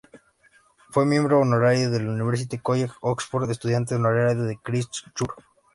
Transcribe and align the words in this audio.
Fue 0.89 1.05
miembro 1.05 1.39
honorario 1.39 1.91
del 1.91 2.07
University 2.09 2.57
College 2.57 2.87
de 2.87 2.93
Oxford 3.01 3.47
y 3.49 3.51
estudiante 3.51 3.93
honorario 3.93 4.45
del 4.45 4.57
Christ 4.59 4.89
Church. 5.13 5.29